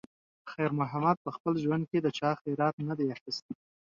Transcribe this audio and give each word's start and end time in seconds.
خیر 0.51 0.71
محمد 0.79 1.17
په 1.25 1.29
خپل 1.35 1.53
ژوند 1.63 1.83
کې 1.91 1.99
د 2.01 2.07
چا 2.17 2.29
خیرات 2.41 2.75
نه 2.87 2.93
دی 2.97 3.05
اخیستی. 3.15 3.53